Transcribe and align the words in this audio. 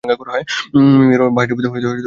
মিমির 0.03 1.19
বাবা 1.21 1.33
বাস 1.37 1.45
ডিপোতে 1.47 1.67
সবাইকে 1.67 1.87
বলছিল। 1.87 1.99